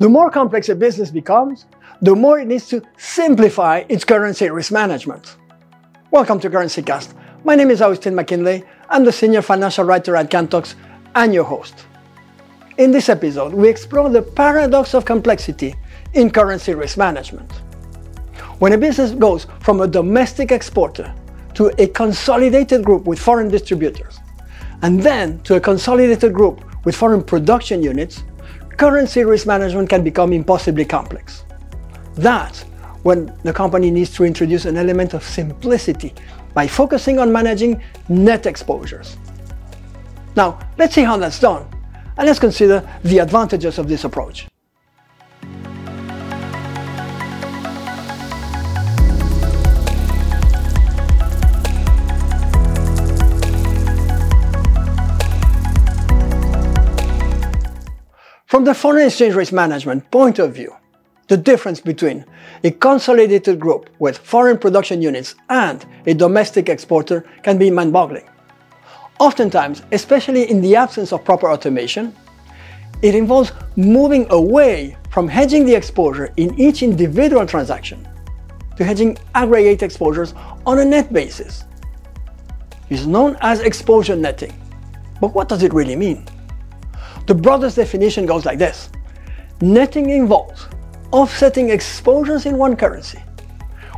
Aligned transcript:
The 0.00 0.08
more 0.08 0.28
complex 0.28 0.68
a 0.68 0.74
business 0.74 1.12
becomes, 1.12 1.66
the 2.02 2.16
more 2.16 2.40
it 2.40 2.48
needs 2.48 2.66
to 2.68 2.82
simplify 2.96 3.84
its 3.88 4.04
currency 4.04 4.50
risk 4.50 4.72
management. 4.72 5.36
Welcome 6.10 6.40
to 6.40 6.50
CurrencyCast. 6.50 7.14
My 7.44 7.54
name 7.54 7.70
is 7.70 7.80
Austin 7.80 8.12
McKinley. 8.12 8.64
I'm 8.90 9.04
the 9.04 9.12
senior 9.12 9.40
financial 9.40 9.84
writer 9.84 10.16
at 10.16 10.32
Kantox 10.32 10.74
and 11.14 11.32
your 11.32 11.44
host. 11.44 11.86
In 12.76 12.90
this 12.90 13.08
episode, 13.08 13.54
we 13.54 13.68
explore 13.68 14.10
the 14.10 14.20
paradox 14.20 14.94
of 14.94 15.04
complexity 15.04 15.76
in 16.14 16.28
currency 16.28 16.74
risk 16.74 16.98
management. 16.98 17.52
When 18.58 18.72
a 18.72 18.78
business 18.78 19.12
goes 19.12 19.46
from 19.60 19.80
a 19.80 19.86
domestic 19.86 20.50
exporter 20.50 21.14
to 21.54 21.72
a 21.80 21.86
consolidated 21.86 22.84
group 22.84 23.04
with 23.04 23.20
foreign 23.20 23.46
distributors, 23.46 24.18
and 24.82 25.00
then 25.00 25.38
to 25.42 25.54
a 25.54 25.60
consolidated 25.60 26.34
group 26.34 26.64
with 26.84 26.96
foreign 26.96 27.22
production 27.22 27.80
units, 27.80 28.24
currency 28.76 29.24
risk 29.24 29.46
management 29.46 29.88
can 29.88 30.02
become 30.02 30.32
impossibly 30.32 30.84
complex. 30.84 31.44
That's 32.14 32.62
when 33.02 33.36
the 33.42 33.52
company 33.52 33.90
needs 33.90 34.14
to 34.14 34.24
introduce 34.24 34.64
an 34.64 34.76
element 34.76 35.14
of 35.14 35.22
simplicity 35.22 36.14
by 36.54 36.66
focusing 36.66 37.18
on 37.18 37.32
managing 37.32 37.82
net 38.08 38.46
exposures. 38.46 39.16
Now, 40.36 40.58
let's 40.78 40.94
see 40.94 41.02
how 41.02 41.16
that's 41.16 41.38
done, 41.38 41.66
and 42.16 42.26
let's 42.26 42.38
consider 42.38 42.88
the 43.02 43.18
advantages 43.18 43.78
of 43.78 43.88
this 43.88 44.04
approach. 44.04 44.46
From 58.54 58.62
the 58.62 58.72
foreign 58.72 59.08
exchange 59.08 59.34
risk 59.34 59.52
management 59.52 60.08
point 60.12 60.38
of 60.38 60.54
view, 60.54 60.76
the 61.26 61.36
difference 61.36 61.80
between 61.80 62.24
a 62.62 62.70
consolidated 62.70 63.58
group 63.58 63.90
with 63.98 64.16
foreign 64.18 64.58
production 64.58 65.02
units 65.02 65.34
and 65.48 65.84
a 66.06 66.14
domestic 66.14 66.68
exporter 66.68 67.28
can 67.42 67.58
be 67.58 67.68
mind-boggling. 67.68 68.30
Oftentimes, 69.18 69.82
especially 69.90 70.48
in 70.48 70.60
the 70.60 70.76
absence 70.76 71.12
of 71.12 71.24
proper 71.24 71.50
automation, 71.50 72.14
it 73.02 73.16
involves 73.16 73.50
moving 73.74 74.24
away 74.30 74.96
from 75.10 75.26
hedging 75.26 75.66
the 75.66 75.74
exposure 75.74 76.32
in 76.36 76.56
each 76.56 76.84
individual 76.84 77.44
transaction 77.44 78.06
to 78.76 78.84
hedging 78.84 79.18
aggregate 79.34 79.82
exposures 79.82 80.32
on 80.64 80.78
a 80.78 80.84
net 80.84 81.12
basis. 81.12 81.64
It's 82.88 83.04
known 83.04 83.36
as 83.40 83.58
exposure 83.58 84.14
netting. 84.14 84.52
But 85.20 85.34
what 85.34 85.48
does 85.48 85.64
it 85.64 85.74
really 85.74 85.96
mean? 85.96 86.24
The 87.26 87.34
broadest 87.34 87.76
definition 87.76 88.26
goes 88.26 88.44
like 88.44 88.58
this. 88.58 88.90
Netting 89.60 90.10
involves 90.10 90.68
offsetting 91.10 91.70
exposures 91.70 92.44
in 92.44 92.58
one 92.58 92.76
currency 92.76 93.22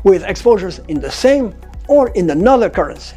with 0.05 0.23
exposures 0.23 0.79
in 0.89 1.01
the 1.01 1.11
same 1.11 1.55
or 1.89 2.11
in 2.11 2.31
another 2.31 2.71
currency, 2.71 3.17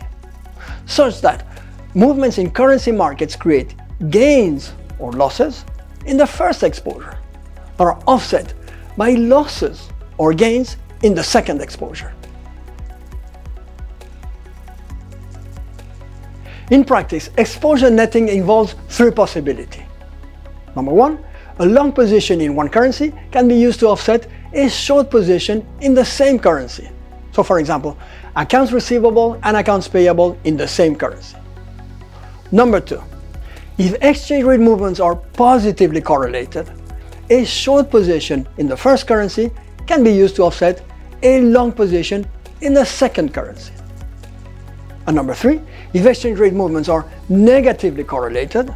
such 0.85 1.21
that 1.21 1.45
movements 1.93 2.37
in 2.37 2.49
currency 2.49 2.91
markets 2.91 3.35
create 3.35 3.75
gains 4.09 4.73
or 4.97 5.11
losses 5.11 5.65
in 6.05 6.17
the 6.17 6.25
first 6.25 6.63
exposure, 6.63 7.19
but 7.77 7.85
are 7.85 8.03
offset 8.07 8.53
by 8.97 9.11
losses 9.11 9.89
or 10.17 10.33
gains 10.33 10.77
in 11.03 11.13
the 11.13 11.23
second 11.23 11.61
exposure. 11.61 12.13
In 16.71 16.83
practice, 16.83 17.29
exposure 17.37 17.89
netting 17.89 18.29
involves 18.29 18.75
three 18.89 19.11
possibilities. 19.11 19.88
Number 20.75 20.93
one, 20.93 21.23
a 21.59 21.65
long 21.65 21.91
position 21.91 22.41
in 22.41 22.55
one 22.55 22.69
currency 22.69 23.13
can 23.31 23.47
be 23.47 23.55
used 23.55 23.79
to 23.81 23.87
offset 23.87 24.27
a 24.53 24.69
short 24.69 25.09
position 25.09 25.65
in 25.81 25.93
the 25.93 26.05
same 26.05 26.39
currency. 26.39 26.89
So 27.31 27.43
for 27.43 27.59
example, 27.59 27.97
accounts 28.35 28.71
receivable 28.71 29.39
and 29.43 29.57
accounts 29.57 29.87
payable 29.87 30.37
in 30.43 30.57
the 30.57 30.67
same 30.67 30.95
currency. 30.95 31.37
Number 32.51 32.79
two, 32.79 33.01
if 33.77 33.93
exchange 34.01 34.43
rate 34.43 34.59
movements 34.59 34.99
are 34.99 35.15
positively 35.15 36.01
correlated, 36.01 36.69
a 37.29 37.45
short 37.45 37.91
position 37.91 38.47
in 38.57 38.67
the 38.67 38.75
first 38.75 39.07
currency 39.07 39.51
can 39.85 40.03
be 40.03 40.11
used 40.11 40.35
to 40.37 40.43
offset 40.43 40.83
a 41.23 41.41
long 41.41 41.71
position 41.71 42.25
in 42.61 42.73
the 42.73 42.85
second 42.85 43.33
currency. 43.33 43.73
And 45.07 45.15
number 45.15 45.33
three, 45.33 45.61
if 45.93 46.05
exchange 46.05 46.39
rate 46.39 46.53
movements 46.53 46.89
are 46.89 47.05
negatively 47.29 48.03
correlated, 48.03 48.73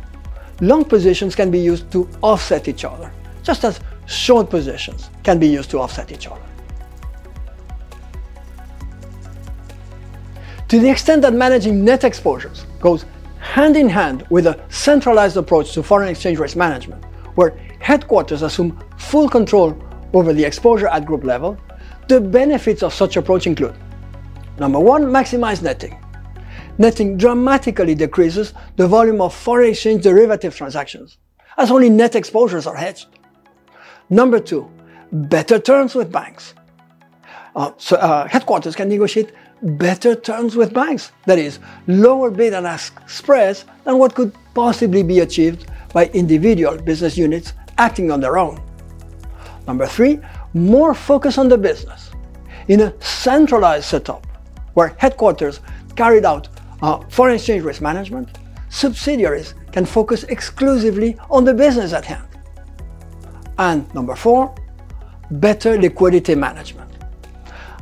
long 0.62 0.86
positions 0.86 1.36
can 1.36 1.52
be 1.52 1.59
used 1.59 1.91
to 1.91 2.08
offset 2.22 2.68
each 2.68 2.86
other, 2.86 3.12
just 3.44 3.64
as 3.64 3.80
short 4.06 4.50
positions 4.50 5.09
can 5.24 5.40
be 5.40 5.47
used 5.47 5.69
to 5.72 5.80
offset 5.80 6.12
each 6.12 6.28
other. 6.28 6.41
To 10.69 10.80
the 10.80 10.90
extent 10.90 11.22
that 11.22 11.34
managing 11.34 11.86
net 11.86 12.03
exposures 12.03 12.66
goes 12.80 13.06
hand 13.40 13.75
in 13.78 13.90
hand 13.90 14.25
with 14.30 14.47
a 14.47 14.59
centralized 14.69 15.38
approach 15.38 15.74
to 15.74 15.84
foreign 15.84 16.09
exchange 16.09 16.40
risk 16.40 16.56
management, 16.56 17.03
where 17.35 17.52
headquarters 17.80 18.41
assume 18.41 18.80
full 18.97 19.30
control 19.30 19.78
over 20.14 20.34
the 20.34 20.44
exposure 20.44 20.88
at 20.88 21.06
group 21.06 21.24
level, 21.24 21.58
the 22.08 22.20
benefits 22.20 22.84
of 22.84 22.94
such 22.94 23.18
approach 23.18 23.47
include 23.47 23.75
Number 24.59 24.80
one, 24.80 25.06
maximize 25.06 25.64
netting 25.64 26.03
netting 26.78 27.17
dramatically 27.17 27.95
decreases 27.95 28.53
the 28.75 28.88
volume 28.88 29.22
of 29.22 29.34
foreign 29.34 29.69
exchange 29.69 30.03
derivative 30.03 30.56
transactions, 30.56 31.17
as 31.57 31.72
only 31.72 31.89
net 31.89 32.16
exposures 32.16 32.67
are 32.67 32.75
hedged. 32.75 33.07
Number 34.09 34.39
two, 34.39 34.69
better 35.11 35.59
terms 35.59 35.95
with 35.95 36.11
banks. 36.11 36.53
Uh, 37.56 37.72
so, 37.78 37.97
uh, 37.97 38.28
headquarters 38.28 38.75
can 38.75 38.89
negotiate 38.89 39.31
better 39.61 40.16
terms 40.16 40.56
with 40.56 40.73
banks, 40.73 41.11
that 41.25 41.39
is, 41.39 41.59
lower 41.88 42.29
bid 42.31 42.53
and 42.53 42.66
ask 42.66 43.00
spreads 43.07 43.66
than 43.85 43.97
what 43.97 44.16
could 44.16 44.34
possibly 44.53 45.03
be 45.03 45.19
achieved 45.19 45.67
by 45.94 46.07
individual 46.07 46.78
business 46.78 47.17
units 47.17 47.53
acting 47.78 48.11
on 48.11 48.19
their 48.19 48.38
own. 48.38 48.61
Number 49.67 49.85
three, 49.85 50.19
more 50.53 50.94
focus 50.94 51.38
on 51.38 51.47
the 51.47 51.57
business. 51.57 52.11
In 52.67 52.81
a 52.81 53.01
centralized 53.01 53.85
setup, 53.85 54.25
where 54.73 54.95
headquarters 54.97 55.59
carried 55.95 56.25
out 56.25 56.47
uh, 56.83 56.99
foreign 57.07 57.35
exchange 57.35 57.63
risk 57.63 57.81
management, 57.81 58.38
subsidiaries 58.69 59.55
can 59.71 59.85
focus 59.85 60.25
exclusively 60.25 61.17
on 61.31 61.45
the 61.45 61.53
business 61.53 61.94
at 61.94 62.03
hand. 62.03 62.27
And 63.57 63.91
number 63.94 64.16
four, 64.16 64.53
better 65.31 65.79
liquidity 65.79 66.35
management. 66.35 66.91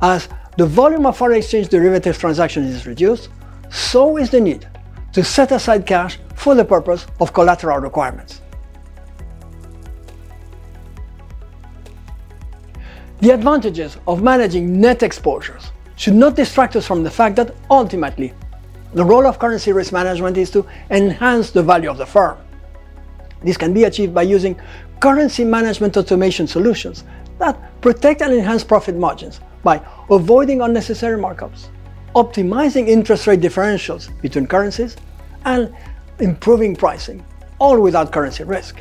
As 0.03 0.29
the 0.57 0.67
volume 0.67 1.07
of 1.07 1.17
foreign 1.17 1.39
exchange 1.39 1.69
derivative 1.69 2.17
transactions 2.17 2.69
is 2.69 2.85
reduced, 2.85 3.29
so 3.71 4.17
is 4.17 4.29
the 4.29 4.39
need 4.39 4.67
to 5.13 5.23
set 5.23 5.51
aside 5.51 5.87
cash 5.87 6.19
for 6.35 6.53
the 6.53 6.63
purpose 6.63 7.07
of 7.19 7.33
collateral 7.33 7.79
requirements. 7.79 8.41
The 13.21 13.31
advantages 13.31 13.97
of 14.07 14.21
managing 14.21 14.79
net 14.79 15.01
exposures 15.01 15.71
should 15.95 16.15
not 16.15 16.35
distract 16.35 16.75
us 16.75 16.85
from 16.85 17.03
the 17.03 17.11
fact 17.11 17.35
that 17.37 17.55
ultimately 17.69 18.33
the 18.93 19.03
role 19.03 19.25
of 19.25 19.39
currency 19.39 19.71
risk 19.71 19.93
management 19.93 20.37
is 20.37 20.49
to 20.51 20.65
enhance 20.89 21.51
the 21.51 21.63
value 21.63 21.89
of 21.89 21.97
the 21.97 22.05
firm. 22.05 22.37
This 23.43 23.57
can 23.57 23.73
be 23.73 23.85
achieved 23.85 24.13
by 24.13 24.23
using 24.23 24.59
currency 24.99 25.43
management 25.43 25.97
automation 25.97 26.45
solutions 26.47 27.03
that 27.39 27.81
protect 27.81 28.21
and 28.21 28.33
enhance 28.33 28.63
profit 28.63 28.95
margins 28.95 29.39
by 29.63 29.81
avoiding 30.09 30.61
unnecessary 30.61 31.19
markups, 31.19 31.67
optimizing 32.15 32.87
interest 32.87 33.27
rate 33.27 33.39
differentials 33.39 34.09
between 34.21 34.45
currencies, 34.45 34.97
and 35.45 35.73
improving 36.19 36.75
pricing, 36.75 37.23
all 37.59 37.79
without 37.79 38.11
currency 38.11 38.43
risk. 38.43 38.79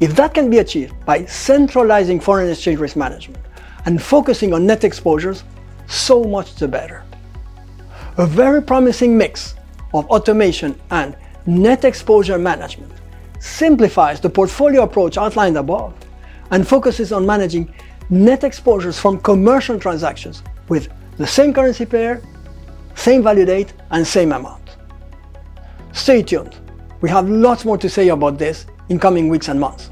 If 0.00 0.16
that 0.16 0.34
can 0.34 0.50
be 0.50 0.58
achieved 0.58 0.94
by 1.04 1.26
centralizing 1.26 2.18
foreign 2.18 2.50
exchange 2.50 2.78
risk 2.78 2.96
management 2.96 3.44
and 3.84 4.02
focusing 4.02 4.54
on 4.54 4.66
net 4.66 4.84
exposures, 4.84 5.44
so 5.86 6.24
much 6.24 6.54
the 6.54 6.66
better. 6.66 7.04
A 8.18 8.26
very 8.26 8.60
promising 8.60 9.16
mix 9.16 9.54
of 9.94 10.04
automation 10.10 10.78
and 10.90 11.16
net 11.46 11.86
exposure 11.86 12.36
management 12.36 12.92
simplifies 13.40 14.20
the 14.20 14.28
portfolio 14.28 14.82
approach 14.82 15.16
outlined 15.16 15.56
above 15.56 15.94
and 16.50 16.68
focuses 16.68 17.10
on 17.10 17.24
managing 17.24 17.72
net 18.10 18.44
exposures 18.44 18.98
from 18.98 19.18
commercial 19.18 19.78
transactions 19.78 20.42
with 20.68 20.90
the 21.16 21.26
same 21.26 21.54
currency 21.54 21.86
pair, 21.86 22.20
same 22.94 23.22
value 23.22 23.46
date, 23.46 23.72
and 23.92 24.06
same 24.06 24.32
amount. 24.32 24.76
Stay 25.92 26.22
tuned. 26.22 26.54
We 27.00 27.08
have 27.08 27.30
lots 27.30 27.64
more 27.64 27.78
to 27.78 27.88
say 27.88 28.08
about 28.08 28.36
this 28.36 28.66
in 28.90 28.98
coming 28.98 29.30
weeks 29.30 29.48
and 29.48 29.58
months. 29.58 29.90